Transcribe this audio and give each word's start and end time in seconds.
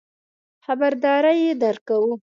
خبرداری 0.65 1.47
درکوو. 1.61 2.11